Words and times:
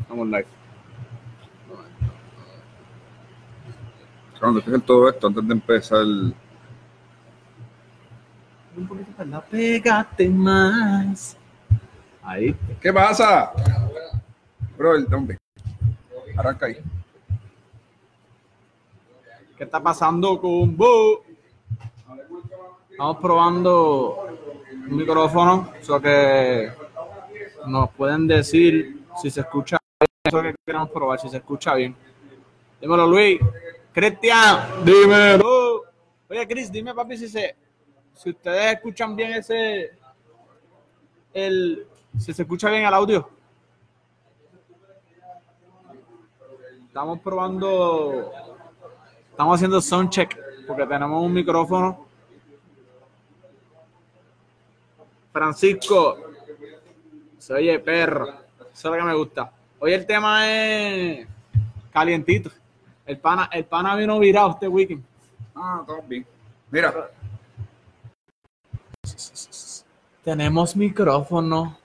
Estamos 0.00 0.26
live. 0.28 0.46
Cuando 4.40 4.62
fijen 4.62 4.80
todo 4.80 5.10
esto, 5.10 5.26
antes 5.26 5.46
de 5.46 5.52
empezar. 5.52 6.04
Un 6.04 6.34
poquito 8.88 9.12
para 9.12 9.28
la 9.28 9.42
pégate 9.42 10.30
más. 10.30 11.36
Ahí. 12.22 12.56
¿Qué 12.80 12.90
pasa? 12.92 13.52
Bro, 14.76 14.96
el 14.96 15.14
hombre. 15.14 15.38
Arranca 16.36 16.66
ahí. 16.66 16.76
¿Qué 19.56 19.64
está 19.64 19.82
pasando 19.82 20.38
con 20.40 20.76
vos? 20.76 21.20
Estamos 22.90 23.16
probando 23.18 24.26
un 24.72 24.96
micrófono, 24.96 25.72
eso 25.78 26.00
que 26.00 26.72
nos 27.66 27.90
pueden 27.90 28.26
decir 28.26 29.01
si 29.20 29.30
se 29.30 29.40
escucha 29.40 29.78
bien, 30.00 30.08
eso 30.24 30.42
que 30.42 30.54
queremos 30.64 30.90
probar, 30.90 31.20
si 31.20 31.28
se 31.28 31.38
escucha 31.38 31.74
bien. 31.74 31.96
Dímelo, 32.80 33.06
Luis. 33.06 33.40
Cristian, 33.92 34.84
dímelo. 34.84 35.84
Oye, 36.28 36.48
Chris, 36.48 36.72
dime, 36.72 36.94
papi, 36.94 37.16
si 37.18 37.28
se, 37.28 37.54
si 38.14 38.30
ustedes 38.30 38.74
escuchan 38.74 39.14
bien 39.14 39.34
ese, 39.34 39.92
el, 41.34 41.86
si 42.18 42.32
se 42.32 42.42
escucha 42.42 42.70
bien 42.70 42.86
el 42.86 42.94
audio. 42.94 43.28
Estamos 46.86 47.20
probando, 47.20 48.32
estamos 49.30 49.56
haciendo 49.56 49.80
sound 49.80 50.10
check 50.10 50.38
porque 50.66 50.86
tenemos 50.86 51.22
un 51.22 51.32
micrófono. 51.32 52.06
Francisco, 55.32 56.18
se 57.38 57.54
oye 57.54 57.78
perro, 57.78 58.41
eso 58.72 58.88
es 58.88 58.92
lo 58.92 58.92
que 58.96 59.02
me 59.02 59.14
gusta. 59.14 59.50
Hoy 59.78 59.92
el 59.92 60.06
tema 60.06 60.48
es 60.50 61.26
calientito. 61.92 62.50
El 63.04 63.18
pana, 63.18 63.48
el 63.52 63.64
pana 63.64 63.96
vino 63.96 64.18
virado 64.18 64.50
este 64.50 64.68
weekend. 64.68 65.02
Ah, 65.54 65.78
estamos 65.80 66.08
bien. 66.08 66.24
Mira, 66.70 66.94
Tenemos 70.24 70.76
micrófono. 70.76 71.76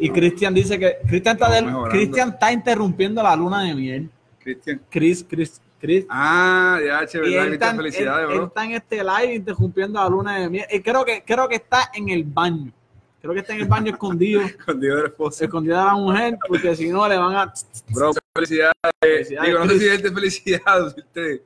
Y 0.00 0.08
Cristian 0.10 0.54
dice 0.54 0.78
que 0.78 0.96
Cristian 1.06 1.36
está, 1.36 1.50
del-. 1.50 1.72
Cristian 1.90 2.30
está 2.30 2.50
interrumpiendo 2.52 3.22
la 3.22 3.36
luna 3.36 3.62
de 3.62 3.74
miel. 3.74 4.10
Cristian. 4.38 4.80
Chris, 4.88 5.24
Chris, 5.28 5.60
Chris. 5.78 6.06
Ah, 6.08 6.78
ya, 6.84 7.00
él 7.00 7.52
está, 7.52 7.74
felicidades, 7.74 8.24
él- 8.24 8.30
él 8.32 8.36
bro. 8.38 8.46
está 8.46 8.64
en 8.64 8.72
este 8.72 9.04
live 9.04 9.34
interrumpiendo 9.34 10.00
la 10.02 10.08
luna 10.08 10.38
de 10.38 10.48
miel. 10.48 10.66
Y 10.70 10.80
creo 10.80 11.04
que, 11.04 11.22
creo 11.22 11.46
que 11.48 11.56
está 11.56 11.90
en 11.94 12.08
el 12.08 12.24
baño. 12.24 12.72
Creo 13.20 13.34
que 13.34 13.40
está 13.40 13.54
en 13.54 13.60
el 13.60 13.68
baño 13.68 13.92
escondido, 13.92 14.42
Con 14.64 14.80
Dios 14.80 14.96
del 14.96 15.06
esposo. 15.06 15.44
escondido 15.44 15.76
de 15.78 15.84
la 15.84 15.94
mujer, 15.94 16.38
porque 16.48 16.74
si 16.74 16.88
no 16.88 17.08
le 17.08 17.16
van 17.18 17.34
a. 17.34 17.52
Bro, 17.90 18.12
felicidades. 18.34 18.74
Felicidades, 19.00 19.48
Digo, 19.48 19.58
no 19.58 19.66
sé 19.70 19.78
si 19.78 19.88
es 19.88 20.02
felicidad 20.02 20.82
o 20.82 20.84
decirte 20.86 21.44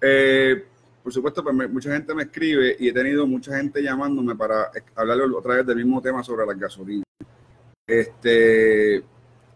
eh, 0.00 0.64
por 1.02 1.12
supuesto, 1.12 1.42
pues, 1.44 1.54
me- 1.54 1.68
mucha 1.68 1.92
gente 1.92 2.14
me 2.14 2.22
escribe 2.24 2.76
y 2.78 2.88
he 2.88 2.92
tenido 2.92 3.26
mucha 3.26 3.56
gente 3.56 3.82
llamándome 3.82 4.34
para 4.34 4.70
hablarle 4.96 5.24
otra 5.36 5.56
vez 5.56 5.66
del 5.66 5.76
mismo 5.76 6.00
tema 6.00 6.22
sobre 6.24 6.46
las 6.46 6.58
gasolinas. 6.58 7.04
Este, 7.86 9.04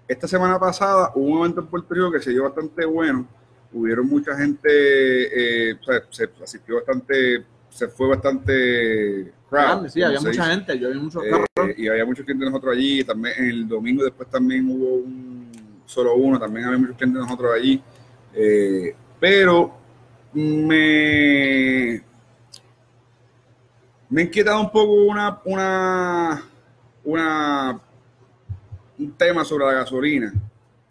esta 0.06 0.28
semana 0.28 0.58
pasada 0.60 1.12
hubo 1.14 1.30
un 1.32 1.38
evento 1.40 1.60
en 1.62 1.66
Puerto 1.68 1.94
Rico 1.94 2.12
que 2.12 2.20
se 2.20 2.30
dio 2.30 2.42
bastante 2.44 2.84
bueno. 2.84 3.26
Hubieron 3.72 4.06
mucha 4.06 4.36
gente, 4.36 4.68
eh, 4.70 5.74
o 5.80 5.84
sea, 5.84 6.02
se 6.10 6.28
asistió 6.42 6.76
bastante, 6.76 7.44
se 7.68 7.88
fue 7.88 8.08
bastante 8.08 9.32
crowd, 9.50 9.88
sí, 9.88 10.02
había 10.02 10.18
mucha 10.20 10.30
dice. 10.30 10.42
gente, 10.44 10.78
yo 10.78 10.90
vi 10.90 10.98
muchos 10.98 11.22
Eh, 11.24 11.30
carros. 11.30 11.78
y 11.78 11.88
había 11.88 12.04
muchos 12.06 12.24
clientes 12.24 12.46
de 12.46 12.50
nosotros 12.50 12.74
allí. 12.76 13.04
También 13.04 13.34
el 13.38 13.68
domingo 13.68 14.04
después 14.04 14.28
también 14.30 14.66
hubo 14.70 14.94
un 14.94 15.52
solo 15.84 16.14
uno, 16.16 16.38
también 16.38 16.66
había 16.66 16.78
muchos 16.78 16.96
clientes 16.96 17.20
de 17.20 17.26
nosotros 17.26 17.52
allí. 17.54 17.82
Eh, 18.34 18.94
pero 19.20 19.74
me, 20.32 22.02
me 24.08 24.20
ha 24.20 24.24
inquietado 24.24 24.60
un 24.60 24.70
poco 24.70 24.92
una, 24.92 25.40
una, 25.44 26.42
una, 27.04 27.80
un 28.98 29.12
tema 29.12 29.44
sobre 29.44 29.66
la 29.66 29.72
gasolina 29.72 30.32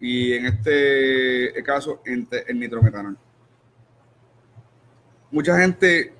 y 0.00 0.32
en 0.32 0.46
este 0.46 1.62
caso 1.64 2.02
entre 2.04 2.44
el 2.46 2.58
nitrometanol. 2.58 3.16
Mucha 5.30 5.58
gente 5.58 6.12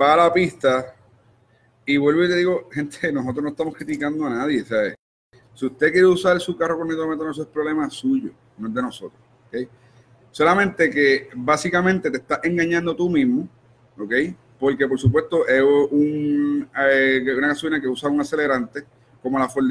va 0.00 0.14
a 0.14 0.16
la 0.16 0.32
pista 0.32 0.94
y 1.84 1.96
vuelvo 1.96 2.24
y 2.24 2.28
te 2.28 2.36
digo, 2.36 2.68
gente, 2.72 3.12
nosotros 3.12 3.42
no 3.42 3.50
estamos 3.50 3.74
criticando 3.74 4.26
a 4.26 4.30
nadie, 4.30 4.64
¿sabes? 4.64 4.94
Si 5.54 5.66
usted 5.66 5.92
quiere 5.92 6.06
usar 6.06 6.40
su 6.40 6.56
carro 6.56 6.78
con 6.78 6.88
nitrometanol, 6.88 7.32
eso 7.32 7.42
es 7.42 7.48
problema 7.48 7.90
suyo, 7.90 8.30
no 8.56 8.68
es 8.68 8.74
de 8.74 8.82
nosotros. 8.82 9.20
Solamente 10.30 10.90
que 10.90 11.28
básicamente 11.34 12.10
te 12.10 12.18
estás 12.18 12.40
engañando 12.44 12.94
tú 12.94 13.10
mismo, 13.10 13.48
¿ok? 13.98 14.14
Porque 14.60 14.86
por 14.86 14.98
supuesto 14.98 15.46
es 15.46 15.60
un, 15.62 16.68
eh, 16.78 17.34
una 17.36 17.48
gasolina 17.48 17.80
que 17.80 17.88
usa 17.88 18.08
un 18.08 18.20
acelerante 18.20 18.84
como 19.20 19.38
la 19.38 19.48
Ford 19.48 19.68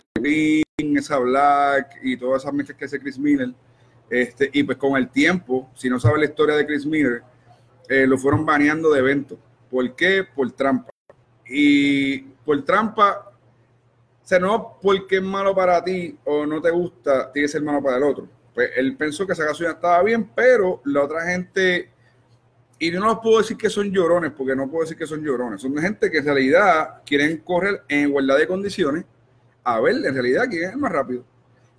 esa 0.97 1.17
Black 1.17 1.99
y 2.03 2.17
todas 2.17 2.43
esas 2.43 2.53
mezclas 2.53 2.77
que 2.77 2.85
hace 2.85 2.99
Chris 2.99 3.17
Miller. 3.17 3.53
Este, 4.09 4.49
y 4.51 4.63
pues 4.63 4.77
con 4.77 4.97
el 4.97 5.09
tiempo, 5.09 5.69
si 5.75 5.89
no 5.89 5.99
sabes 5.99 6.19
la 6.19 6.25
historia 6.25 6.55
de 6.55 6.65
Chris 6.65 6.85
Miller, 6.85 7.21
eh, 7.87 8.07
lo 8.07 8.17
fueron 8.17 8.45
baneando 8.45 8.91
de 8.91 8.99
eventos. 8.99 9.37
¿Por 9.69 9.95
qué? 9.95 10.23
Por 10.23 10.51
trampa. 10.51 10.91
Y 11.47 12.19
por 12.19 12.63
trampa, 12.63 13.31
o 14.23 14.27
sea, 14.27 14.39
no 14.39 14.77
porque 14.81 15.17
es 15.17 15.23
malo 15.23 15.55
para 15.55 15.83
ti 15.83 16.17
o 16.25 16.45
no 16.45 16.61
te 16.61 16.69
gusta, 16.69 17.31
tiene 17.31 17.45
que 17.47 17.51
ser 17.51 17.61
malo 17.61 17.81
para 17.81 17.97
el 17.97 18.03
otro. 18.03 18.27
Pues 18.53 18.71
él 18.75 18.95
pensó 18.95 19.25
que 19.25 19.33
esa 19.33 19.45
gasolina 19.45 19.73
estaba 19.73 20.03
bien, 20.03 20.29
pero 20.35 20.81
la 20.85 21.03
otra 21.03 21.25
gente, 21.25 21.89
y 22.77 22.91
no 22.91 23.05
los 23.05 23.19
puedo 23.19 23.39
decir 23.39 23.57
que 23.57 23.69
son 23.69 23.91
llorones, 23.91 24.31
porque 24.31 24.55
no 24.55 24.69
puedo 24.69 24.83
decir 24.83 24.97
que 24.97 25.07
son 25.07 25.23
llorones, 25.23 25.61
son 25.61 25.75
gente 25.77 26.11
que 26.11 26.19
en 26.19 26.25
realidad 26.25 27.01
quieren 27.05 27.37
correr 27.37 27.83
en 27.87 28.09
igualdad 28.09 28.37
de 28.37 28.47
condiciones, 28.47 29.05
a 29.63 29.79
ver 29.79 29.95
en 30.05 30.13
realidad 30.13 30.45
quién 30.49 30.63
es 30.63 30.71
el 30.71 30.77
más 30.77 30.91
rápido. 30.91 31.23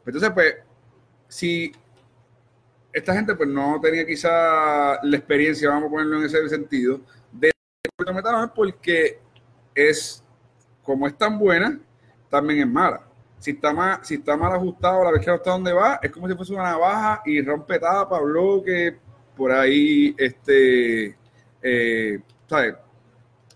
Entonces, 0.07 0.31
pues, 0.31 0.57
si 1.29 1.73
esta 2.93 3.15
gente 3.15 3.35
pues 3.35 3.49
no 3.49 3.81
tenía 3.81 4.07
quizá 4.07 5.03
la 5.03 5.17
experiencia, 5.17 5.69
vamos 5.69 5.87
a 5.87 5.91
ponerlo 5.91 6.19
en 6.19 6.25
ese 6.25 6.49
sentido, 6.49 7.01
de 7.33 7.53
metanol 8.13 8.53
porque 8.55 9.21
es 9.75 10.25
como 10.83 11.07
es 11.07 11.17
tan 11.17 11.39
buena, 11.39 11.79
también 12.29 12.61
es 12.61 12.67
mala. 12.67 13.07
Si 13.39 13.53
está, 13.53 13.73
mal, 13.73 14.01
si 14.03 14.15
está 14.15 14.37
mal 14.37 14.53
ajustado, 14.53 15.05
la 15.05 15.13
vez 15.13 15.21
que 15.21 15.29
no 15.29 15.37
está 15.37 15.53
donde 15.53 15.73
va, 15.73 15.99
es 16.03 16.11
como 16.11 16.29
si 16.29 16.35
fuese 16.35 16.53
una 16.53 16.65
navaja 16.65 17.23
y 17.25 17.41
rompe 17.41 17.79
tapa, 17.79 18.21
bloque, 18.21 18.99
por 19.37 19.53
ahí, 19.53 20.15
este, 20.19 21.17
eh, 21.63 22.21
¿sabes? 22.47 22.75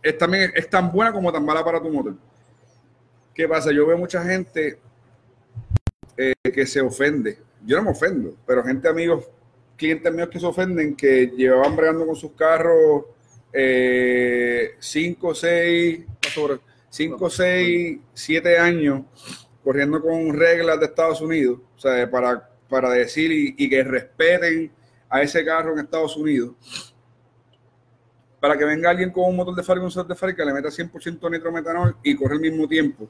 Es, 0.03 0.17
también, 0.17 0.53
es 0.55 0.69
tan 0.71 0.91
buena 0.91 1.13
como 1.13 1.33
tan 1.33 1.45
mala 1.45 1.65
para 1.65 1.83
tu 1.83 1.91
motor. 1.91 2.15
¿Qué 3.35 3.49
pasa? 3.49 3.73
Yo 3.73 3.87
veo 3.87 3.99
mucha 3.99 4.23
gente 4.25 4.79
eh, 6.17 6.35
que 6.43 6.67
se 6.67 6.81
ofende. 6.81 7.39
Yo 7.65 7.77
no 7.79 7.85
me 7.85 7.91
ofendo, 7.91 8.37
pero 8.47 8.63
gente, 8.63 8.89
amigos, 8.89 9.29
clientes 9.77 10.13
míos 10.13 10.29
que 10.31 10.39
se 10.39 10.47
ofenden, 10.47 10.95
que 10.95 11.27
llevaban 11.37 11.75
bregando 11.75 12.07
con 12.07 12.15
sus 12.15 12.33
carros 12.33 13.05
5, 13.53 15.35
6, 15.35 16.05
5, 16.91 17.31
6, 17.31 17.99
7 18.13 18.59
años 18.59 19.03
corriendo 19.65 20.01
con 20.03 20.35
reglas 20.35 20.79
de 20.79 20.87
Estados 20.87 21.23
Unidos, 21.23 21.59
o 21.77 21.81
sea, 21.81 22.09
para, 22.11 22.51
para 22.69 22.91
decir 22.91 23.55
y, 23.57 23.69
que 23.69 23.83
respeten 23.83 24.71
a 25.09 25.23
ese 25.23 25.43
carro 25.45 25.73
en 25.73 25.79
Estados 25.79 26.17
Unidos, 26.17 26.55
para 28.45 28.59
que 28.59 28.65
venga 28.67 28.91
alguien 28.91 29.11
con 29.11 29.25
un 29.25 29.37
motor 29.37 29.55
de 29.55 29.63
fábrica, 29.63 29.87
un 29.87 29.89
motor 29.89 30.07
de 30.07 30.15
fábrica, 30.15 30.45
le 30.45 30.53
meta 30.53 30.69
100% 30.69 31.31
nitrometanol 31.31 31.97
y 32.03 32.15
corre 32.15 32.35
al 32.35 32.41
mismo 32.41 32.69
tiempo. 32.69 33.09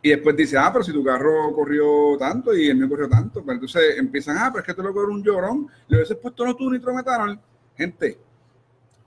Y 0.00 0.08
después 0.08 0.34
dice, 0.34 0.56
ah, 0.56 0.70
pero 0.72 0.82
si 0.82 0.94
tu 0.94 1.04
carro 1.04 1.52
corrió 1.54 2.16
tanto 2.18 2.56
y 2.56 2.68
el 2.68 2.76
mío 2.78 2.88
corrió 2.88 3.06
tanto, 3.06 3.44
pues 3.44 3.56
entonces 3.56 3.98
empiezan, 3.98 4.38
ah, 4.38 4.48
pero 4.50 4.60
es 4.60 4.66
que 4.66 4.72
tú 4.72 4.82
lo 4.82 4.94
corrió 4.94 5.14
un 5.14 5.22
llorón, 5.22 5.66
le 5.88 5.98
hubieses 5.98 6.16
puesto 6.16 6.46
no 6.46 6.56
tu 6.56 6.70
nitrometanol. 6.70 7.38
Gente, 7.76 8.18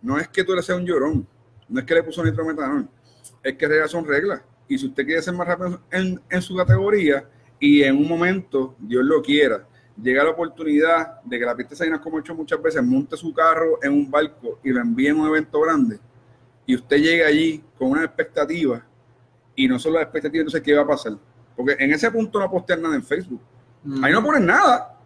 no 0.03 0.19
es 0.19 0.27
que 0.27 0.43
tú 0.43 0.53
le 0.53 0.61
seas 0.61 0.77
un 0.77 0.85
llorón, 0.85 1.27
no 1.67 1.79
es 1.79 1.85
que 1.87 1.95
le 1.95 2.03
puso 2.03 2.23
nitrometanol, 2.23 2.87
es 3.41 3.57
que 3.57 3.67
reglas 3.67 3.89
son 3.89 4.05
reglas. 4.05 4.43
Y 4.67 4.77
si 4.77 4.85
usted 4.85 5.03
quiere 5.03 5.23
ser 5.23 5.33
más 5.33 5.47
rápido 5.47 5.81
en, 5.89 6.41
su 6.43 6.55
categoría 6.55 7.27
y 7.59 7.81
en 7.81 7.97
un 7.97 8.07
momento, 8.07 8.75
Dios 8.77 9.03
lo 9.03 9.19
quiera, 9.23 9.67
llega 10.01 10.23
la 10.23 10.31
oportunidad 10.31 11.21
de 11.21 11.39
que 11.39 11.45
la 11.45 11.55
pista 11.55 11.83
de 11.83 11.99
como 11.99 12.17
he 12.17 12.21
hecho 12.21 12.35
muchas 12.35 12.61
veces, 12.61 12.83
monte 12.83 13.15
su 13.17 13.33
carro 13.33 13.79
en 13.81 13.93
un 13.93 14.09
barco 14.09 14.59
y 14.63 14.69
lo 14.69 14.81
envíe 14.81 15.07
en 15.07 15.19
un 15.19 15.27
evento 15.27 15.59
grande, 15.61 15.99
y 16.65 16.75
usted 16.75 16.97
llega 16.97 17.27
allí 17.27 17.63
con 17.77 17.91
una 17.91 18.03
expectativa, 18.03 18.85
y 19.55 19.67
no 19.67 19.77
solo 19.77 19.95
la 19.95 20.03
expectativa, 20.03 20.41
entonces, 20.41 20.61
¿qué 20.61 20.73
va 20.73 20.81
a 20.81 20.87
pasar? 20.87 21.13
Porque 21.55 21.75
en 21.77 21.91
ese 21.91 22.09
punto 22.09 22.39
no 22.39 22.49
postean 22.49 22.81
nada 22.81 22.95
en 22.95 23.03
Facebook. 23.03 23.41
Ahí 24.01 24.11
no 24.11 24.23
ponen 24.23 24.45
nada. 24.45 24.97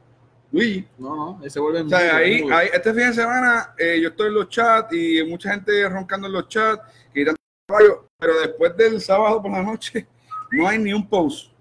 Uy. 0.52 0.88
No, 0.98 1.16
no, 1.16 1.40
ese 1.44 1.60
vuelve 1.60 1.82
o 1.82 1.90
sea, 1.90 2.18
ahí, 2.18 2.46
este 2.74 2.94
fin 2.94 3.08
de 3.08 3.14
semana 3.14 3.74
eh, 3.78 4.00
yo 4.02 4.10
estoy 4.10 4.28
en 4.28 4.34
los 4.36 4.48
chats 4.48 4.94
y 4.94 5.22
mucha 5.24 5.52
gente 5.52 5.90
roncando 5.90 6.28
en 6.28 6.34
los 6.34 6.48
chats, 6.48 6.84
gritando 7.14 7.38
pero 7.68 8.40
después 8.40 8.78
del 8.78 9.02
sábado 9.02 9.42
por 9.42 9.52
la 9.52 9.62
noche 9.62 10.08
no 10.52 10.68
hay 10.68 10.78
ni 10.78 10.94
un 10.94 11.08
post. 11.08 11.52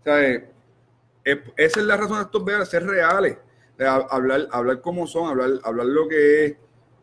O 0.00 0.02
sea, 0.02 0.22
eh, 0.28 0.50
esa 1.24 1.80
es 1.80 1.86
la 1.86 1.96
razón 1.96 2.18
de 2.18 2.24
estos 2.24 2.44
videos, 2.44 2.68
ser 2.68 2.86
reales, 2.86 3.38
hablar, 3.78 4.48
hablar 4.50 4.80
cómo 4.80 5.06
son, 5.06 5.28
hablar, 5.28 5.60
hablar 5.64 5.86
lo 5.86 6.06
que 6.08 6.44
es, 6.44 6.56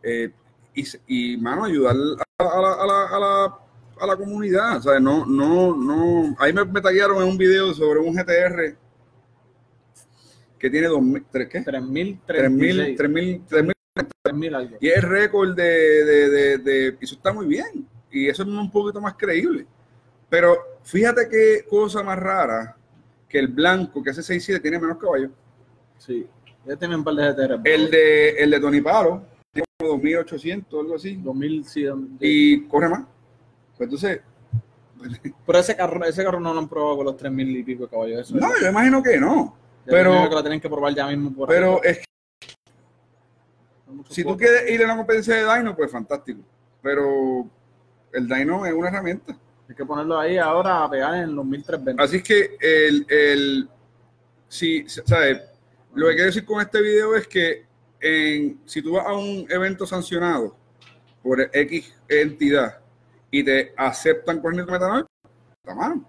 eh, 0.04 0.32
y, 0.74 1.34
y, 1.34 1.38
mano, 1.38 1.66
ayudar 1.66 1.96
a, 2.38 2.44
la, 2.44 3.54
a, 4.00 4.08
la, 4.08 4.16
comunidad. 4.16 4.78
O 4.78 4.82
sea, 4.82 5.00
no, 5.00 5.26
no, 5.26 5.76
no. 5.76 6.36
Ahí 6.40 6.54
me, 6.54 6.64
me 6.64 6.80
en 6.80 7.24
un 7.24 7.38
video 7.38 7.74
sobre 7.74 8.00
un 8.00 8.16
GTR 8.16 8.78
que 10.58 10.70
tiene 10.70 10.88
2.000, 10.88 11.48
¿qué? 11.50 11.66
3.000, 11.66 12.20
3.000, 12.26 13.44
3.000, 13.46 13.74
3.000 14.24 14.78
Y 14.80 14.90
es 14.90 15.04
récord 15.04 15.56
de, 15.56 16.06
de, 16.06 16.30
de, 16.30 16.58
de, 16.60 16.98
eso 17.02 17.16
está 17.16 17.34
muy 17.34 17.48
bien 17.48 17.88
y 18.12 18.28
eso 18.28 18.44
es 18.44 18.50
un 18.50 18.72
poquito 18.72 19.02
más 19.02 19.16
creíble. 19.16 19.66
Pero 20.30 20.58
fíjate 20.84 21.28
qué 21.30 21.66
cosa 21.68 22.04
más 22.04 22.18
rara 22.18 22.78
que 23.32 23.40
el 23.40 23.48
blanco 23.48 24.04
que 24.04 24.10
hace 24.10 24.22
6.7 24.22 24.62
tiene 24.62 24.80
menos 24.80 24.98
caballos. 24.98 25.32
Sí, 25.98 26.28
ya 26.66 26.76
tiene 26.76 26.96
un 26.96 27.04
par 27.04 27.16
de 27.16 27.32
GTR. 27.32 27.62
El 27.64 27.90
de, 27.90 28.30
el 28.32 28.52
de 28.52 28.60
Tony 28.60 28.82
Paro 28.82 29.26
tiene 29.52 29.66
como 29.80 30.02
2.800, 30.02 30.80
algo 30.80 30.96
así. 30.96 31.18
2.000, 31.18 31.64
sí. 31.64 31.86
Y 32.20 32.62
corre 32.68 32.90
más. 32.90 33.04
Pues 33.78 33.88
entonces... 33.88 34.22
Pero 35.46 35.60
ese 35.60 35.76
carro, 35.76 36.04
ese 36.06 36.24
carro 36.24 36.40
no 36.40 36.54
lo 36.54 36.60
han 36.60 36.70
probado 36.70 36.98
con 36.98 37.06
los 37.08 37.18
3.000 37.18 37.60
y 37.60 37.64
pico 37.64 37.84
de 37.84 37.90
caballos. 37.90 38.32
no, 38.32 38.50
yo 38.62 38.70
imagino 38.70 39.02
que 39.02 39.18
no. 39.18 39.56
pero 39.84 40.30
que 40.30 40.36
la 40.36 40.42
tienen 40.42 40.62
que 40.62 40.70
probar 40.70 40.94
ya 40.94 41.08
mismo 41.08 41.34
por 41.34 41.50
Pero 41.50 41.82
es 41.84 41.98
que 41.98 42.06
si 44.10 44.24
tú 44.24 44.38
quieres 44.38 44.70
ir 44.70 44.82
a 44.82 44.86
una 44.86 44.98
competencia 44.98 45.36
de 45.36 45.58
Dino, 45.58 45.76
pues 45.76 45.92
fantástico. 45.92 46.42
Pero 46.82 47.48
el 48.14 48.28
Dyno 48.28 48.66
es 48.66 48.74
una 48.74 48.90
herramienta. 48.90 49.36
Hay 49.72 49.76
que 49.76 49.86
ponerlo 49.86 50.20
ahí 50.20 50.38
ahora 50.38 50.84
a 50.84 50.90
pegar 50.90 51.16
en 51.16 51.34
los 51.34 51.46
1320. 51.46 52.04
Así 52.04 52.18
es 52.18 52.24
que 52.24 52.58
el, 52.60 53.06
el 53.08 53.70
si, 54.50 54.84
¿sabes? 54.90 55.44
Lo 55.94 56.08
que 56.08 56.16
quiero 56.16 56.26
decir 56.26 56.44
con 56.44 56.60
este 56.60 56.82
video 56.82 57.16
es 57.16 57.26
que 57.26 57.66
en, 58.02 58.60
si 58.66 58.82
tú 58.82 58.92
vas 58.92 59.06
a 59.06 59.14
un 59.14 59.48
evento 59.50 59.86
sancionado 59.86 60.58
por 61.24 61.40
X 61.54 61.96
entidad 62.10 62.80
y 63.32 63.46
te 63.46 63.74
aceptan 63.78 64.42
con 64.42 64.60
el 64.60 64.66
metanol, 64.66 65.08
está 65.64 65.74
mal. 65.74 66.06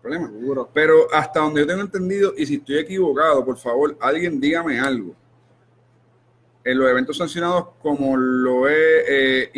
Problema. 0.00 0.30
Pero 0.72 1.12
hasta 1.12 1.40
donde 1.40 1.62
yo 1.62 1.66
tengo 1.66 1.80
entendido, 1.80 2.32
y 2.36 2.46
si 2.46 2.54
estoy 2.54 2.78
equivocado, 2.78 3.44
por 3.44 3.58
favor, 3.58 3.98
alguien 4.00 4.40
dígame 4.40 4.78
algo 4.78 5.16
en 6.70 6.78
los 6.78 6.88
eventos 6.88 7.16
sancionados 7.16 7.70
como 7.82 8.16
lo 8.16 8.68
es 8.68 9.04
eh, 9.08 9.50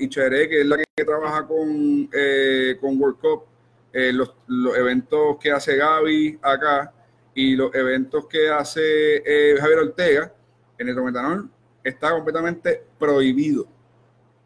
Icharé, 0.00 0.48
que 0.48 0.62
es 0.62 0.66
la 0.66 0.76
que 0.76 1.04
trabaja 1.04 1.46
con, 1.46 2.10
eh, 2.12 2.76
World 2.82 3.18
Cup, 3.18 3.44
eh, 3.92 4.12
los, 4.12 4.34
eventos 4.76 5.36
que 5.38 5.52
hace 5.52 5.76
Gaby 5.76 6.40
acá 6.42 6.92
y 7.32 7.54
los 7.54 7.72
eventos 7.72 8.26
que 8.26 8.48
hace 8.48 9.22
eh, 9.24 9.56
Javier 9.60 9.78
Ortega 9.78 10.32
en 10.76 10.88
el 10.88 10.96
metanol 10.96 11.48
está 11.84 12.10
completamente 12.10 12.82
prohibido. 12.98 13.68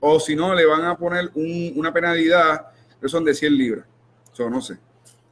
O 0.00 0.20
si 0.20 0.36
no, 0.36 0.54
le 0.54 0.66
van 0.66 0.84
a 0.84 0.98
poner 0.98 1.30
una 1.34 1.94
penalidad 1.94 2.72
que 3.00 3.08
son 3.08 3.24
de 3.24 3.32
100 3.32 3.56
libras. 3.56 3.86
Eso 4.30 4.50
no 4.50 4.60
sé. 4.60 4.76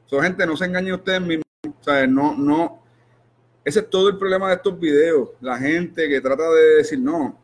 So, 0.06 0.18
gente, 0.22 0.46
no 0.46 0.56
se 0.56 0.64
engañen 0.64 0.94
ustedes 0.94 1.20
mismos. 1.20 1.44
No, 2.08 2.34
no, 2.36 2.79
ese 3.64 3.80
es 3.80 3.90
todo 3.90 4.08
el 4.08 4.18
problema 4.18 4.48
de 4.48 4.56
estos 4.56 4.78
videos. 4.78 5.30
La 5.40 5.58
gente 5.58 6.08
que 6.08 6.20
trata 6.20 6.48
de 6.50 6.76
decir, 6.76 6.98
no, 6.98 7.38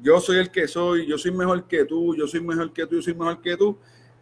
yo 0.00 0.20
soy 0.20 0.38
el 0.38 0.50
que 0.50 0.68
soy, 0.68 1.06
yo 1.06 1.18
soy 1.18 1.32
mejor 1.32 1.66
que 1.66 1.84
tú, 1.84 2.14
yo 2.16 2.26
soy 2.26 2.40
mejor 2.40 2.72
que 2.72 2.86
tú, 2.86 2.96
yo 2.96 3.02
soy 3.02 3.14
mejor 3.14 3.40
que 3.40 3.56
tú, 3.56 3.78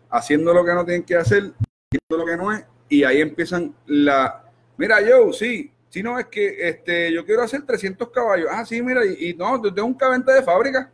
haciendo 0.08 0.52
lo 0.52 0.64
que 0.64 0.74
no 0.74 0.84
tienen 0.84 1.04
que 1.04 1.16
hacer, 1.16 1.52
haciendo 1.52 2.24
lo 2.24 2.26
que 2.26 2.36
no 2.36 2.52
es, 2.52 2.64
y 2.88 3.04
ahí 3.04 3.20
empiezan 3.20 3.74
la, 3.86 4.44
mira, 4.76 5.00
yo, 5.00 5.32
sí, 5.32 5.70
si 5.88 6.02
no 6.02 6.18
es 6.18 6.26
que 6.26 6.68
este, 6.68 7.12
yo 7.12 7.24
quiero 7.24 7.42
hacer 7.42 7.62
300 7.62 8.10
caballos, 8.10 8.48
ah, 8.50 8.64
sí, 8.64 8.80
mira, 8.82 9.04
y, 9.04 9.34
no, 9.34 9.60
tengo 9.60 9.86
un 9.86 9.94
cabente 9.94 10.32
de 10.32 10.42
fábrica. 10.42 10.90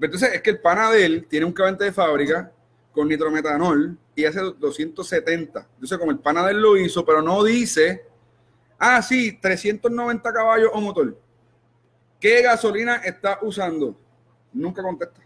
Entonces 0.00 0.34
es 0.34 0.42
que 0.42 0.50
el 0.50 0.60
pana 0.60 0.90
de 0.90 1.06
él 1.06 1.26
tiene 1.28 1.46
un 1.46 1.52
cabente 1.52 1.84
de 1.84 1.92
fábrica 1.92 2.52
con 2.94 3.08
nitrometanol 3.08 3.98
y 4.14 4.24
hace 4.24 4.40
270. 4.40 5.68
Entonces, 5.74 5.98
como 5.98 6.12
el 6.12 6.18
Panadel 6.20 6.60
lo 6.60 6.76
hizo, 6.76 7.04
pero 7.04 7.20
no 7.20 7.42
dice, 7.42 8.06
ah, 8.78 9.02
sí, 9.02 9.38
390 9.40 10.32
caballos 10.32 10.70
o 10.72 10.80
motor. 10.80 11.18
¿Qué 12.20 12.40
gasolina 12.42 12.96
está 12.96 13.40
usando? 13.42 13.98
Nunca 14.52 14.82
contesta. 14.82 15.20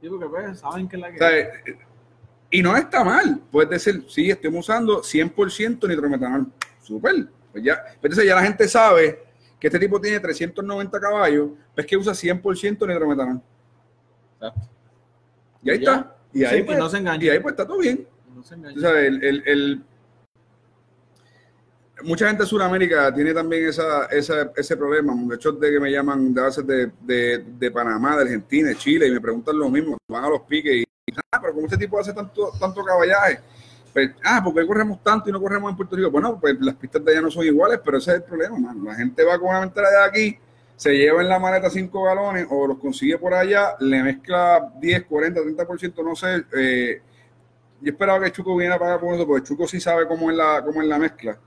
Sí, 0.00 0.08
porque 0.08 0.26
pues, 0.26 0.60
saben 0.60 0.88
que 0.88 0.96
la 0.98 1.10
que... 1.10 1.78
Y 2.50 2.62
no 2.62 2.76
está 2.76 3.02
mal. 3.02 3.42
Puedes 3.50 3.70
decir, 3.70 4.04
sí, 4.08 4.30
estoy 4.30 4.54
usando 4.56 5.02
100% 5.02 5.88
nitrometanol. 5.88 6.52
Súper. 6.80 7.26
Pues 7.50 7.64
ya, 7.64 7.82
pues 7.82 7.96
entonces 8.02 8.26
ya 8.26 8.34
la 8.34 8.42
gente 8.42 8.68
sabe 8.68 9.24
que 9.58 9.66
este 9.68 9.78
tipo 9.78 10.00
tiene 10.00 10.20
390 10.20 11.00
caballos, 11.00 11.50
pues 11.74 11.86
que 11.86 11.96
usa 11.96 12.12
100% 12.12 12.86
nitrometanol. 12.86 13.42
Exacto. 14.34 14.68
Y 15.62 15.70
ahí 15.70 15.78
está. 15.78 16.15
Y 16.32 16.44
ahí, 16.44 16.62
pues, 16.62 16.78
no 16.78 16.88
se 16.88 17.00
y 17.00 17.28
ahí 17.28 17.40
pues 17.40 17.52
está 17.52 17.66
todo 17.66 17.78
bien. 17.78 18.06
No 18.34 18.42
se 18.42 18.54
o 18.54 18.80
sea, 18.80 19.00
el, 19.00 19.22
el, 19.24 19.42
el, 19.46 19.82
mucha 22.02 22.26
gente 22.26 22.42
de 22.42 22.48
Sudamérica 22.48 23.12
tiene 23.14 23.32
también 23.32 23.68
esa, 23.68 24.06
esa, 24.06 24.52
ese 24.54 24.76
problema. 24.76 25.14
Muchos 25.14 25.58
de 25.58 25.70
que 25.70 25.80
me 25.80 25.90
llaman 25.90 26.34
de 26.34 26.42
de, 26.64 26.92
de, 27.00 27.44
de, 27.58 27.70
Panamá, 27.70 28.16
de 28.16 28.22
Argentina, 28.22 28.68
de 28.68 28.76
Chile, 28.76 29.06
y 29.06 29.10
me 29.12 29.20
preguntan 29.20 29.58
lo 29.58 29.70
mismo. 29.70 29.96
Van 30.08 30.24
a 30.24 30.28
los 30.28 30.42
piques 30.42 30.74
y, 30.74 30.84
ah, 31.32 31.40
pero 31.40 31.54
¿cómo 31.54 31.66
este 31.66 31.78
tipo 31.78 31.98
hace 31.98 32.12
tanto, 32.12 32.52
tanto 32.58 32.84
caballaje? 32.84 33.40
Pues, 33.92 34.10
ah, 34.24 34.42
porque 34.44 34.66
corremos 34.66 35.02
tanto 35.02 35.30
y 35.30 35.32
no 35.32 35.40
corremos 35.40 35.70
en 35.70 35.76
Puerto 35.76 35.96
Rico? 35.96 36.10
Bueno, 36.10 36.38
pues 36.38 36.56
las 36.60 36.74
pistas 36.74 37.02
de 37.02 37.12
allá 37.12 37.22
no 37.22 37.30
son 37.30 37.46
iguales, 37.46 37.80
pero 37.82 37.96
ese 37.96 38.10
es 38.10 38.16
el 38.18 38.24
problema, 38.24 38.58
man. 38.58 38.84
La 38.84 38.94
gente 38.94 39.24
va 39.24 39.38
con 39.38 39.48
una 39.48 39.60
mentalidad 39.60 40.02
de 40.02 40.08
aquí 40.08 40.38
se 40.76 40.92
lleva 40.92 41.22
en 41.22 41.28
la 41.28 41.38
maleta 41.38 41.70
5 41.70 42.02
galones 42.02 42.46
o 42.50 42.66
los 42.66 42.78
consigue 42.78 43.18
por 43.18 43.32
allá, 43.32 43.76
le 43.80 44.02
mezcla 44.02 44.72
10, 44.78 45.04
40, 45.04 45.40
30%, 45.40 46.04
no 46.04 46.14
sé. 46.14 46.44
Eh, 46.54 47.00
yo 47.80 47.92
esperaba 47.92 48.24
que 48.24 48.32
Chuco 48.32 48.54
viniera 48.54 48.76
a 48.76 48.78
pagar 48.78 49.00
por 49.00 49.14
eso, 49.14 49.26
porque 49.26 49.46
Chuco 49.46 49.66
sí 49.66 49.80
sabe 49.80 50.06
cómo 50.06 50.30
es 50.30 50.36
la, 50.36 50.62
cómo 50.64 50.82
es 50.82 50.88
la 50.88 50.98
mezcla. 50.98 51.38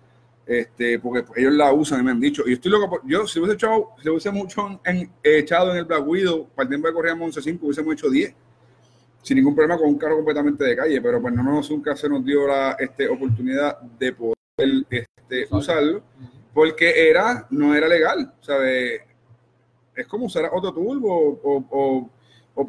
Este, 0.45 0.97
porque 0.97 1.23
ellos 1.39 1.53
la 1.53 1.71
usan 1.71 1.99
y 1.99 2.03
me 2.03 2.11
han 2.11 2.19
dicho. 2.19 2.43
Y 2.47 2.53
estoy 2.53 2.71
loco, 2.71 3.01
yo 3.05 3.27
si 3.27 3.39
hubiese 3.39 3.53
echado, 3.53 3.91
si 4.01 4.09
hubiese 4.09 4.31
mucho 4.31 4.81
en, 4.83 5.11
echado 5.23 5.71
en 5.71 5.77
el 5.77 5.85
Black 5.85 6.07
Widow, 6.07 6.47
para 6.55 6.63
el 6.63 6.69
tiempo 6.69 6.87
de 6.87 6.93
correr 6.95 7.13
11.5, 7.13 7.59
hubiésemos 7.61 7.93
hecho 7.93 8.09
10. 8.09 8.33
sin 9.21 9.37
ningún 9.37 9.53
problema 9.53 9.77
con 9.77 9.89
un 9.89 9.97
carro 9.99 10.15
completamente 10.15 10.63
de 10.63 10.75
calle, 10.75 10.99
pero 11.01 11.21
pues 11.21 11.33
no 11.35 11.43
nos 11.43 11.69
nunca 11.69 11.95
se 11.95 12.09
nos 12.09 12.25
dio 12.25 12.47
la 12.47 12.75
este, 12.79 13.07
oportunidad 13.07 13.79
de 13.79 14.13
poder 14.13 14.35
este, 14.89 15.47
usarlo 15.51 16.01
porque 16.53 17.09
era, 17.09 17.47
no 17.51 17.75
era 17.75 17.87
legal, 17.87 18.33
¿sabes? 18.41 19.01
Es 19.99 20.07
como 20.07 20.25
usar 20.25 20.49
otro 20.53 20.73
turbo 20.73 21.13
o, 21.13 21.65
o, 21.69 22.09
o, 22.55 22.65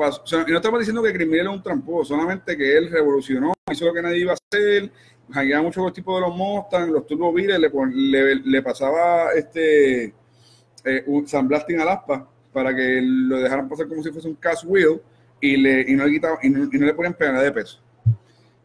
y 0.46 0.50
no 0.50 0.56
estamos 0.56 0.80
diciendo 0.80 1.02
que 1.02 1.12
Criminal 1.12 1.46
es 1.46 1.52
un 1.52 1.62
tramposo, 1.62 2.14
solamente 2.14 2.56
que 2.56 2.76
él 2.76 2.90
revolucionó, 2.90 3.52
hizo 3.70 3.84
lo 3.84 3.94
que 3.94 4.02
nadie 4.02 4.18
iba 4.18 4.32
a 4.32 4.34
hacer, 4.34 4.90
jangueaba 5.32 5.62
mucho 5.62 5.80
con 5.80 5.86
los 5.86 5.92
tipos 5.92 6.14
de 6.16 6.26
los 6.26 6.36
Mustang, 6.36 6.90
los 6.90 7.06
turbo 7.06 7.32
le, 7.36 7.58
le, 7.58 8.34
le, 8.36 8.62
pasaba 8.62 9.32
este 9.32 10.14
eh, 10.84 11.04
un 11.06 11.26
sandblasting 11.26 11.80
al 11.80 11.88
aspa 11.88 12.28
para 12.52 12.74
que 12.74 13.00
lo 13.02 13.38
dejaran 13.38 13.68
pasar 13.68 13.88
como 13.88 14.02
si 14.02 14.10
fuese 14.10 14.28
un 14.28 14.34
cast 14.34 14.64
wheel 14.64 15.00
y, 15.40 15.56
le, 15.56 15.84
y, 15.88 15.94
no, 15.94 16.04
le 16.04 16.12
quitaba, 16.12 16.38
y, 16.42 16.50
no, 16.50 16.66
le 16.66 16.94
ponían 16.94 17.14
pegada 17.14 17.42
de 17.42 17.52
peso. 17.52 17.80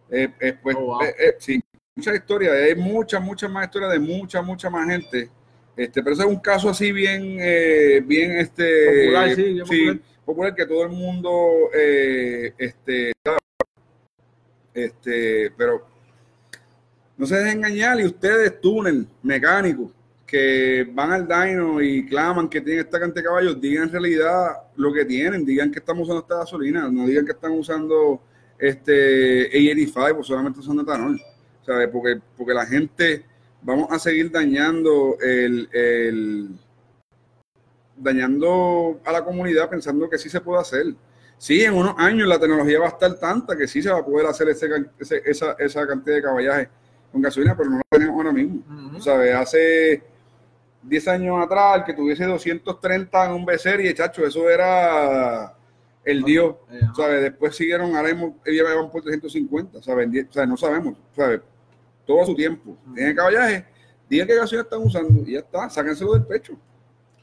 Eh, 0.10 0.30
eh, 0.40 0.58
pues, 0.62 0.76
oh, 0.80 1.00
sí, 1.40 1.62
muchas 1.96 2.16
historias, 2.16 2.54
hay 2.54 2.76
muchas, 2.76 3.22
muchas 3.22 3.50
más 3.50 3.66
historias 3.66 3.92
de 3.92 4.00
mucha, 4.00 4.42
mucha 4.42 4.70
más 4.70 4.88
gente. 4.88 5.30
Este, 5.78 6.02
pero 6.02 6.14
ese 6.14 6.24
es 6.24 6.30
un 6.30 6.40
caso 6.40 6.70
así 6.70 6.92
bien, 6.92 7.38
bien 8.08 8.32
este 8.38 9.04
popular, 9.04 9.36
sí, 9.36 10.02
popular. 10.24 10.56
que 10.56 10.66
todo 10.66 10.84
el 10.84 10.90
mundo 10.90 11.70
este, 11.74 13.12
este, 14.74 15.52
pero 15.58 15.86
no 17.18 17.26
se 17.26 17.36
dejen 17.38 17.58
engañar 17.60 18.00
y 18.00 18.06
ustedes, 18.06 18.60
túnel, 18.60 19.08
mecánicos, 19.24 19.92
que 20.26 20.86
van 20.92 21.14
al 21.14 21.28
dyno 21.28 21.82
y 21.82 22.06
claman 22.06 22.50
que 22.50 22.60
tienen 22.60 22.84
esta 22.84 23.00
cantidad 23.00 23.24
de 23.24 23.28
caballos, 23.28 23.62
digan 23.62 23.84
en 23.86 23.92
realidad 23.92 24.48
lo 24.76 24.92
que 24.92 25.06
tienen, 25.06 25.46
digan 25.46 25.72
que 25.72 25.80
estamos 25.80 26.04
usando 26.04 26.22
esta 26.22 26.38
gasolina, 26.40 26.90
no 26.90 27.06
digan 27.06 27.26
que 27.26 27.32
están 27.32 27.52
usando 27.52 28.22
este 28.60 29.50
A85 29.52 30.20
o 30.20 30.24
solamente 30.24 30.60
usando 30.60 30.82
etanol, 30.82 31.22
¿sabes? 31.66 31.88
Porque, 31.88 32.20
porque 32.36 32.54
la 32.54 32.66
gente, 32.66 33.24
vamos 33.66 33.88
a 33.92 33.98
seguir 33.98 34.32
dañando 34.32 35.18
el, 35.20 35.68
el 35.74 36.50
dañando 37.98 39.02
a 39.04 39.12
la 39.12 39.26
comunidad 39.26 39.70
pensando 39.70 40.08
que 40.08 40.20
sí 40.20 40.30
se 40.30 40.40
puede 40.40 40.62
hacer. 40.62 40.94
Sí, 41.38 41.64
en 41.64 41.74
unos 41.74 41.96
años 41.98 42.28
la 42.28 42.40
tecnología 42.40 42.80
va 42.80 42.86
a 42.86 42.90
estar 42.90 43.16
tanta 43.16 43.58
que 43.58 43.68
sí 43.68 43.82
se 43.82 43.92
va 43.92 44.00
a 44.00 44.06
poder 44.06 44.28
hacer 44.28 44.50
ese, 44.50 44.70
esa, 45.26 45.54
esa 45.54 45.88
cantidad 45.88 46.16
de 46.16 46.22
caballaje 46.22 46.70
con 47.12 47.22
gasolina, 47.22 47.58
pero 47.58 47.72
no 47.72 47.78
la 47.78 47.84
tenemos 47.90 48.16
ahora 48.16 48.32
mismo. 48.32 49.00
¿Sabes? 49.00 49.36
Hace 49.36 50.04
10 50.84 51.08
años 51.08 51.44
atrás, 51.44 51.78
el 51.80 51.84
que 51.86 51.94
tuviese 51.94 52.26
230 52.26 53.26
en 53.26 53.32
un 53.32 53.46
B-Serie, 53.46 53.94
chacho, 53.96 54.26
eso 54.26 54.48
era 54.48 55.56
el 56.04 56.24
Dios. 56.24 56.56
¿Sabes? 56.96 57.24
Después 57.24 57.56
siguieron, 57.56 57.96
ahora 57.96 58.10
mismo, 58.10 58.38
ellos 58.46 58.68
van 58.76 58.92
por 58.92 59.02
350, 59.02 59.82
¿sabes? 59.82 60.08
O 60.30 60.34
sea, 60.34 60.46
no 60.46 60.56
sabemos, 60.56 60.96
¿sabes? 61.16 61.42
Todo 62.06 62.22
a 62.22 62.26
su 62.26 62.36
tiempo. 62.36 62.78
Tienen 62.94 63.16
caballaje, 63.16 63.66
digan 64.10 64.28
qué 64.28 64.36
gasolina 64.36 64.64
están 64.64 64.82
usando 64.82 65.24
y 65.28 65.34
ya 65.34 65.40
está, 65.40 65.70
sáquenselo 65.70 66.14
del 66.14 66.26
pecho. 66.26 66.54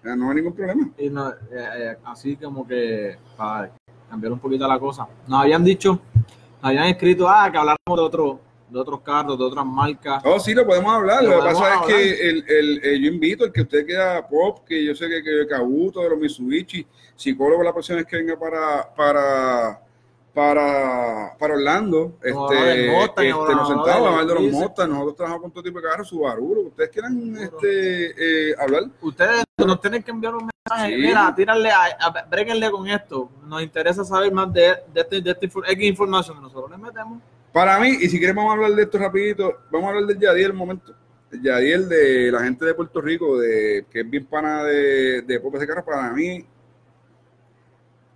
no 0.02 0.28
hay 0.28 0.36
ningún 0.36 0.54
problema. 0.54 0.90
Y 0.98 1.08
no, 1.08 1.30
eh, 1.30 1.34
eh, 1.50 1.96
así 2.04 2.36
como 2.36 2.66
que 2.66 3.16
para 3.36 3.72
cambiar 4.08 4.32
un 4.32 4.38
poquito 4.38 4.66
la 4.66 4.78
cosa, 4.78 5.06
nos 5.26 5.42
habían 5.42 5.64
dicho, 5.64 5.92
nos 5.92 6.64
habían 6.64 6.86
escrito, 6.86 7.28
ah, 7.28 7.50
que 7.50 7.58
habláramos 7.58 7.96
de 7.96 8.02
otro 8.02 8.40
de 8.72 8.80
otros 8.80 9.00
carros, 9.02 9.38
de 9.38 9.44
otras 9.44 9.66
marcas. 9.66 10.22
Oh, 10.24 10.40
sí, 10.40 10.54
lo 10.54 10.66
podemos 10.66 10.92
hablar. 10.92 11.22
Lo, 11.22 11.36
que 11.36 11.44
pasa 11.44 11.74
es 11.74 11.80
que 11.86 12.28
el, 12.30 12.44
el, 12.48 12.80
eh, 12.82 13.00
yo 13.00 13.08
invito 13.08 13.44
al 13.44 13.52
que 13.52 13.60
usted 13.60 13.86
queda 13.86 14.26
pop, 14.26 14.64
que 14.66 14.82
yo 14.82 14.94
sé 14.94 15.08
que, 15.08 15.22
que 15.22 15.46
Kabuto, 15.46 16.00
de 16.00 16.10
los 16.10 16.18
Mitsubishi, 16.18 16.86
psicólogo, 17.14 17.62
la 17.62 17.72
próxima 17.72 17.98
vez 17.98 18.06
que 18.06 18.16
venga 18.16 18.38
para, 18.38 18.94
para, 18.94 19.80
para, 20.34 21.36
para 21.38 21.54
Orlando, 21.54 22.16
este, 22.22 23.04
este, 23.04 23.30
nos 23.30 23.68
sentamos 23.68 23.86
a 23.86 24.08
hablar 24.08 24.26
de 24.26 24.34
los 24.34 24.52
Mostas, 24.52 24.88
nosotros 24.88 25.16
trabajamos 25.16 25.42
con 25.42 25.50
todo 25.50 25.62
tipo 25.62 25.80
de 25.80 25.88
carros, 25.88 26.08
Subaru, 26.08 26.68
ustedes 26.68 26.90
quieran 26.90 27.36
este, 27.36 28.50
eh, 28.50 28.54
hablar. 28.58 28.84
Ustedes 29.02 29.44
nos 29.58 29.80
tienen 29.80 30.02
que 30.02 30.10
enviar 30.10 30.34
un 30.34 30.48
mensaje, 30.48 30.96
mira, 30.96 31.34
tírale, 31.34 31.70
a, 31.70 31.84
a, 32.00 32.70
con 32.70 32.88
esto, 32.88 33.30
nos 33.44 33.62
interesa 33.62 34.04
saber 34.04 34.32
más 34.32 34.50
de, 34.52 34.74
de, 34.92 35.00
este, 35.00 35.20
de 35.20 35.30
esta 35.32 35.46
información 35.84 36.36
que 36.36 36.42
nosotros 36.42 36.70
les 36.70 36.78
metemos. 36.78 37.20
Para 37.52 37.78
mí, 37.78 37.88
y 38.00 38.08
si 38.08 38.18
queremos 38.18 38.44
vamos 38.44 38.52
a 38.52 38.56
hablar 38.56 38.76
de 38.76 38.82
esto 38.84 38.98
rapidito, 38.98 39.58
vamos 39.70 39.88
a 39.88 39.90
hablar 39.90 40.06
del 40.06 40.18
Yadiel 40.18 40.52
un 40.52 40.56
momento. 40.56 40.94
El 41.30 41.42
Yadiel 41.42 41.88
de 41.88 42.32
la 42.32 42.40
gente 42.40 42.64
de 42.64 42.72
Puerto 42.72 43.02
Rico, 43.02 43.38
de, 43.38 43.84
que 43.90 44.00
es 44.00 44.08
bien 44.08 44.24
pana 44.24 44.64
de, 44.64 45.20
de 45.22 45.40
Pop 45.40 45.54
ese 45.56 45.66
carro, 45.66 45.84
para 45.84 46.10
mí, 46.12 46.46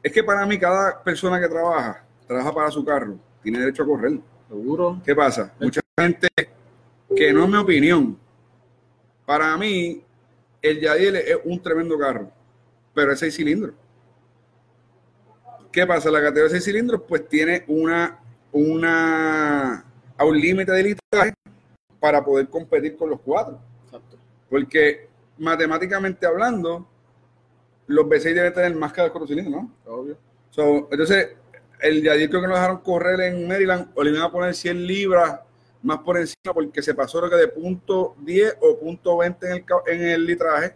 es 0.03 0.13
que 0.13 0.25
para 0.25 0.47
mí 0.47 0.59
cada 0.59 1.03
persona 1.03 1.39
que 1.39 1.49
trabaja, 1.49 2.06
trabaja 2.27 2.55
para 2.55 2.71
su 2.71 2.85
carro, 2.85 3.19
tiene 3.43 3.61
derecho 3.61 3.83
a 3.83 3.87
correr. 3.87 4.19
Seguro. 4.49 5.01
¿Qué 5.05 5.15
pasa? 5.15 5.53
Mucha 5.61 5.81
gente, 5.99 6.29
que 7.15 7.33
no 7.33 7.45
es 7.45 7.49
mi 7.49 7.57
opinión, 7.57 8.19
para 9.25 9.57
mí, 9.57 10.03
el 10.63 10.81
Yadiel 10.81 11.17
es 11.17 11.39
un 11.45 11.61
tremendo 11.61 11.99
carro, 11.99 12.31
pero 12.95 13.13
es 13.13 13.19
seis 13.19 13.35
cilindros. 13.35 13.75
¿Qué 15.73 15.87
pasa? 15.87 16.11
La 16.11 16.21
categoría 16.21 16.45
de 16.45 16.51
seis 16.51 16.65
cilindros, 16.65 17.03
pues 17.07 17.29
tiene 17.29 17.65
una 17.67 18.21
una, 18.57 19.85
a 20.17 20.25
un 20.25 20.41
límite 20.41 20.73
de 20.73 20.83
litraje 20.83 21.35
para 22.01 22.25
poder 22.25 22.49
competir 22.49 22.97
con 22.97 23.11
los 23.11 23.21
cuatro. 23.21 23.59
Porque 24.49 25.09
matemáticamente 25.39 26.27
hablando, 26.27 26.87
los 27.87 28.07
B6 28.07 28.35
deben 28.35 28.55
tener 28.55 28.75
más 28.75 28.93
que 28.93 29.03
los 29.03 29.11
cuatro 29.11 29.29
cilindros, 29.29 29.63
¿no? 29.63 29.71
Obvio. 29.93 30.17
entonces, 30.91 31.37
el 31.81 32.03
Yadier 32.03 32.29
creo 32.29 32.43
que 32.43 32.49
lo 32.49 32.55
dejaron 32.55 32.79
correr 32.79 33.21
en 33.21 33.47
Maryland 33.47 33.91
o 33.95 34.03
le 34.03 34.11
iban 34.11 34.23
a 34.23 34.31
poner 34.31 34.55
100 34.55 34.87
libras 34.87 35.41
más 35.83 35.99
por 35.99 36.19
encima 36.19 36.53
porque 36.53 36.83
se 36.83 36.95
pasó 36.95 37.21
lo 37.21 37.31
que 37.31 37.37
de 37.37 37.49
punto 37.49 38.17
10 38.21 38.57
o 38.61 38.79
punto 38.79 39.19
20 39.19 39.47
en 39.47 39.53
el, 39.53 39.65
en 39.87 40.09
el 40.09 40.27
litraje. 40.27 40.75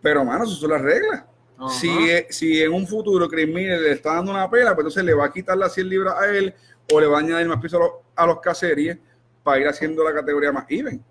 Pero, 0.00 0.24
mano, 0.24 0.44
esas 0.44 0.58
son 0.58 0.70
las 0.70 0.82
reglas. 0.82 1.24
Si, 1.70 1.88
si 2.30 2.60
en 2.60 2.72
un 2.72 2.88
futuro 2.88 3.28
Chris 3.28 3.48
le 3.48 3.92
está 3.92 4.14
dando 4.14 4.32
una 4.32 4.50
pela, 4.50 4.74
pues 4.74 4.84
entonces 4.84 5.04
le 5.04 5.14
va 5.14 5.26
a 5.26 5.32
quitar 5.32 5.56
las 5.56 5.72
100 5.74 5.88
libras 5.88 6.14
a 6.18 6.26
él 6.26 6.52
o 6.92 7.00
le 7.00 7.06
va 7.06 7.18
a 7.18 7.20
añadir 7.20 7.46
más 7.46 7.60
piso 7.60 7.76
a 7.76 7.80
los, 7.80 7.90
a 8.16 8.26
los 8.26 8.40
caseries 8.40 8.98
para 9.44 9.60
ir 9.60 9.68
haciendo 9.68 10.02
la 10.02 10.12
categoría 10.12 10.50
más 10.50 10.64
even. 10.68 11.02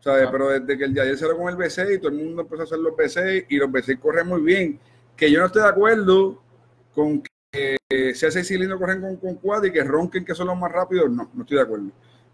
¿sabes? 0.00 0.28
Pero 0.30 0.48
desde 0.48 0.78
que 0.78 0.84
el 0.84 0.94
día 0.94 1.16
se 1.16 1.26
lo 1.26 1.36
con 1.36 1.48
el 1.48 1.56
B6 1.56 1.94
y 1.94 1.98
todo 1.98 2.10
el 2.10 2.16
mundo 2.16 2.42
empezó 2.42 2.62
a 2.62 2.64
hacer 2.64 2.78
los 2.78 2.92
B6 2.94 3.46
y 3.48 3.56
los 3.56 3.68
B6 3.68 3.98
corren 3.98 4.26
muy 4.26 4.40
bien. 4.40 4.78
Que 5.16 5.30
yo 5.30 5.40
no 5.40 5.46
estoy 5.46 5.62
de 5.62 5.68
acuerdo 5.68 6.40
con 6.94 7.22
que 7.88 8.14
sea 8.14 8.30
seis 8.30 8.46
cilindros 8.48 8.80
corren 8.80 9.00
con, 9.00 9.16
con 9.16 9.34
cuatro 9.36 9.68
y 9.68 9.72
que 9.72 9.82
ronquen 9.84 10.24
que 10.24 10.34
son 10.34 10.48
los 10.48 10.58
más 10.58 10.70
rápidos. 10.70 11.10
No, 11.10 11.30
no 11.32 11.42
estoy 11.42 11.56
de 11.56 11.62
acuerdo. 11.62 11.86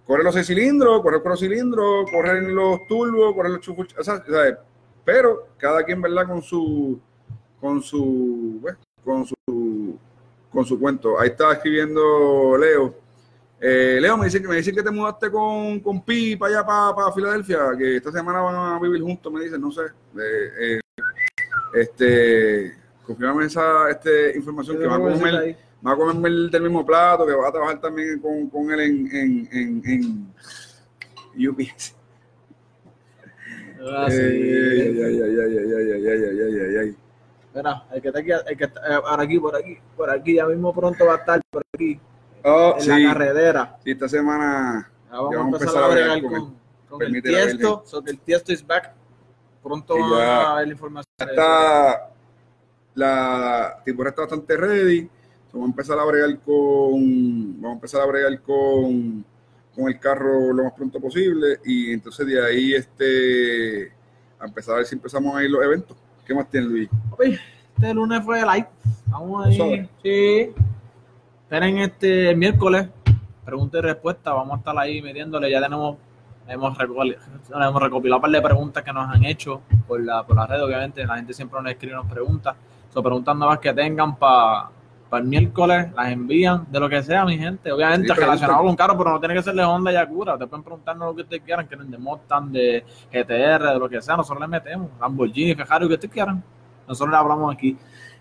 Corren 0.07 0.25
los 0.25 0.35
seis 0.35 0.47
cilindros, 0.47 1.03
corren 1.03 1.23
los 1.25 1.41
cilindros, 1.41 2.11
corren 2.11 2.55
los 2.55 2.87
turbos, 2.89 3.35
corren 3.35 3.53
los 3.53 3.61
chupuchos, 3.61 4.05
¿sabes? 4.05 4.57
Pero 5.05 5.49
cada 5.59 5.83
quien, 5.85 6.01
¿verdad? 6.01 6.27
Con 6.27 6.43
su, 6.43 7.01
con 7.61 7.83
su, 7.83 8.61
con 9.05 9.27
su 9.27 9.35
con 10.55 10.65
su 10.65 10.79
cuento. 10.79 11.21
Ahí 11.21 11.31
estaba 11.31 11.53
escribiendo 11.55 12.57
Leo. 12.57 12.95
Eh, 13.61 13.99
Leo, 14.01 14.17
me 14.17 14.27
dice, 14.27 14.41
que 14.41 14.49
me 14.49 14.57
dice 14.57 14.73
que 14.73 14.83
te 14.83 14.91
mudaste 14.91 15.31
con, 15.31 15.81
con 15.81 16.03
Pi 16.05 16.37
para 16.37 16.59
allá, 16.59 16.67
para, 16.67 16.95
para, 16.95 17.13
Filadelfia, 17.13 17.59
que 17.77 17.97
esta 17.97 18.13
semana 18.13 18.41
van 18.41 18.55
a 18.55 18.79
vivir 18.79 19.03
juntos, 19.03 19.33
me 19.33 19.43
dicen, 19.43 19.61
no 19.61 19.73
sé. 19.73 19.83
Eh, 20.19 20.51
eh, 20.61 20.81
este, 21.75 22.77
confirmame 23.07 23.47
esa 23.47 23.91
este, 23.91 24.37
información 24.37 24.79
que 24.79 24.87
va 24.87 24.97
a 24.97 24.99
comer, 24.99 25.57
va 25.87 25.93
a 25.93 25.97
comer 25.97 26.33
del 26.51 26.63
mismo 26.63 26.85
plato, 26.85 27.27
que 27.27 27.35
va 27.35 27.49
a 27.49 27.53
trabajar 27.53 27.81
también 27.81 28.21
con, 28.21 28.49
con 28.49 28.71
él 28.71 28.81
en, 28.81 29.17
en, 29.17 29.49
en, 29.53 30.35
en 31.35 31.49
UPS. 31.49 31.95
Ah, 33.87 34.07
sí. 34.09 34.17
ay, 34.17 34.23
ay, 34.23 34.99
ay, 35.03 35.21
ay, 35.21 35.37
ay, 35.37 35.93
ay, 35.93 36.09
ay, 36.09 36.41
ay, 36.41 36.61
ay, 36.61 36.77
ay. 36.77 36.97
Mira, 37.55 37.87
el 37.93 38.03
que 38.03 38.09
está 38.09 38.21
aquí, 38.21 38.31
el 38.31 38.57
que 38.57 38.65
está, 38.65 38.81
eh, 38.81 39.01
por 39.01 39.21
aquí, 39.21 39.39
por 39.39 39.57
aquí, 39.57 39.79
por 39.97 40.11
aquí, 40.11 40.35
ya 40.35 40.47
mismo 40.47 40.75
pronto 40.75 41.07
va 41.07 41.15
a 41.15 41.17
estar 41.19 41.41
por 41.51 41.63
aquí. 41.73 42.01
Oh, 42.43 42.77
en 42.79 42.89
la 42.89 43.13
carretera. 43.13 43.79
Sí, 43.85 43.91
esta 43.93 44.09
semana 44.09 44.91
ya 45.11 45.17
vamos, 45.17 45.35
vamos 45.37 45.61
a 45.61 45.65
empezar 45.65 45.85
a 45.85 45.89
bregar 45.89 46.23
con, 46.23 46.57
con, 46.89 47.03
el 47.03 47.23
tiesto. 47.23 47.83
So 47.87 48.03
que 48.03 48.11
el 48.11 48.19
tiesto 48.21 48.53
is 48.53 48.67
back. 48.67 48.93
Pronto 49.63 49.97
va 49.99 50.53
a 50.53 50.55
ver 50.57 50.67
la 50.67 50.73
información. 50.73 51.15
Está 51.19 52.14
la 52.95 53.83
tipo 53.85 54.07
está 54.07 54.23
bastante 54.23 54.57
ready. 54.57 55.09
vamos 55.53 55.69
a 55.69 55.71
empezar 55.71 55.99
a 55.99 56.05
bregar 56.05 56.39
con 56.41 57.61
vamos 57.61 57.71
a 57.71 57.75
empezar 57.75 58.01
a 58.01 58.07
bregar 58.07 58.41
con, 58.43 59.25
con 59.75 59.89
el 59.89 59.99
carro 59.99 60.53
lo 60.53 60.65
más 60.65 60.73
pronto 60.73 61.01
posible 61.01 61.59
y 61.65 61.93
entonces 61.93 62.27
de 62.27 62.45
ahí 62.45 62.75
este 62.75 63.93
a 64.39 64.47
empezar 64.47 64.75
a 64.75 64.79
ver 64.79 64.87
si 64.87 64.95
empezamos 64.95 65.37
a 65.37 65.43
ir 65.43 65.51
los 65.51 65.65
eventos. 65.65 65.97
¿Qué 66.27 66.35
más 66.35 66.49
tiene 66.49 66.67
Luis? 66.67 66.89
este 67.75 67.95
lunes 67.95 68.23
fue 68.25 68.41
live. 68.41 68.69
Vamos 69.07 69.47
ahí. 69.47 69.89
Sí. 70.03 70.51
Esperen 71.43 71.79
este 71.79 72.35
miércoles. 72.35 72.89
Pregunta 73.45 73.79
y 73.79 73.81
respuesta. 73.83 74.33
Vamos 74.33 74.55
a 74.55 74.59
estar 74.59 74.79
ahí 74.79 75.03
metiéndole. 75.03 75.51
Ya 75.51 75.61
tenemos 75.61 75.97
hemos 76.49 76.77
recopilado, 76.77 78.17
un 78.17 78.21
par 78.21 78.31
de 78.31 78.43
preguntas 78.43 78.83
que 78.83 78.93
nos 78.93 79.09
han 79.09 79.25
hecho 79.25 79.63
por 79.87 80.01
la, 80.03 80.25
por 80.25 80.37
la 80.37 80.47
red, 80.47 80.63
obviamente. 80.63 81.05
La 81.05 81.17
gente 81.17 81.33
siempre 81.33 81.61
nos 81.61 81.73
escribe, 81.73 81.95
nos 81.95 82.07
pregunta. 82.07 82.55
Son 82.95 83.03
preguntas 83.03 83.37
nuevas 83.37 83.59
que 83.59 83.75
tengan 83.75 84.17
para 84.17 84.71
para 85.09 85.23
el 85.23 85.29
miércoles, 85.29 85.93
las 85.95 86.09
envían, 86.11 86.67
de 86.71 86.81
lo 86.81 86.89
que 86.89 87.01
sea, 87.03 87.25
mi 87.25 87.39
gente. 87.39 87.71
Obviamente 87.71 88.13
Sí, 88.13 88.21
relacionado 88.21 88.65
con 88.65 88.75
carro, 88.75 88.99
pero 88.99 89.11
no 89.11 89.21
tiene 89.21 89.35
que 89.35 89.43
ser 89.43 89.55
de 89.55 89.63
Honda 89.63 89.93
y 89.93 89.97
Acura. 89.97 90.33
Ustedes 90.33 90.51
pueden 90.51 90.65
preguntarnos 90.65 91.09
lo 91.09 91.15
que 91.15 91.23
ustedes 91.23 91.43
quieran, 91.43 91.69
que 91.69 91.77
de 91.77 91.99
Mustang, 91.99 92.51
de 92.51 92.85
GTR, 93.13 93.75
de 93.75 93.79
lo 93.79 93.89
que 93.89 94.03
sea. 94.03 94.17
Nosotros 94.17 94.41
le 94.41 94.49
metemos. 94.49 94.91
Lamborghini, 95.01 95.55
Ferrari, 95.55 95.85
lo 95.85 95.89
que 95.89 95.95
ustedes 95.95 96.13
quieran. 96.13 96.43
Nosotros 96.89 97.13
le 97.13 97.17
hablamos 97.17 97.55
aquí. 97.55 97.77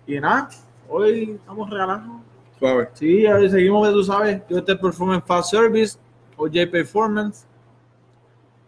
Y 0.06 0.20
nada, 0.20 0.48
hoy 0.88 1.32
estamos 1.32 1.68
regalando. 1.68 2.20
Suave. 2.58 2.90
Sí, 2.92 3.26
ahí 3.26 3.50
seguimos, 3.50 3.90
tú 3.90 4.04
sabes. 4.04 4.42
Yo 4.48 4.58
este 4.58 4.76
Performance 4.76 5.24
Fast 5.26 5.50
Service, 5.50 5.98
OJ 6.36 6.70
Performance. 6.70 7.46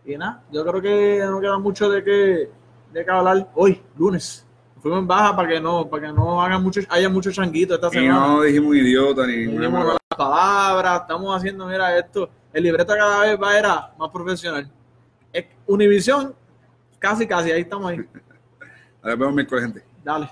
Y 0.05 0.17
nada, 0.17 0.43
yo 0.51 0.65
creo 0.65 0.83
que 0.83 1.25
no 1.27 1.41
queda 1.41 1.59
mucho 1.59 1.89
de 1.89 2.03
que, 2.03 2.51
de 2.93 3.05
que 3.05 3.11
hablar 3.11 3.49
hoy, 3.55 3.81
lunes. 3.97 4.46
Fuimos 4.87 5.01
en 5.01 5.09
baja 5.09 5.35
para 5.35 5.49
que 5.49 5.61
no, 5.61 5.85
para 5.91 6.07
que 6.07 6.13
no 6.13 6.41
hagan 6.41 6.63
mucho, 6.63 6.81
haya 6.89 7.09
mucho 7.09 7.33
changuito 7.33 7.75
esta 7.75 7.89
Y 7.89 7.91
semana. 7.91 8.21
no 8.29 8.43
dijimos 8.43 8.77
idiota 8.77 9.27
ni 9.27 9.33
dijimos 9.33 9.85
las 9.85 9.97
palabras, 10.17 11.01
estamos 11.01 11.37
haciendo, 11.37 11.67
mira 11.67 11.99
esto. 11.99 12.31
El 12.53 12.63
libreto 12.63 12.95
cada 12.95 13.23
vez 13.23 13.37
va 13.43 13.51
a 13.51 13.59
era 13.59 13.93
más 13.99 14.11
profesional. 14.11 14.71
Es- 15.33 15.47
Univision, 15.67 16.33
casi, 17.01 17.27
casi, 17.27 17.51
ahí 17.51 17.63
estamos 17.63 17.91
ahí. 17.91 17.99
A 19.03 19.09
ver, 19.09 19.17
vemos 19.19 19.35
miércoles, 19.35 19.65
gente. 19.65 19.85
Dale. 20.05 20.31